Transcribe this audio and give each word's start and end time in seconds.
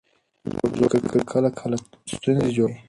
زوړ 0.77 0.87
فکر 1.11 1.19
کله 1.31 1.49
کله 1.59 1.77
ستونزې 2.15 2.49
جوړوي. 2.57 2.75